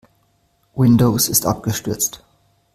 Windows 0.73 1.29
ist 1.29 1.45
abgestürzt. 1.45 2.23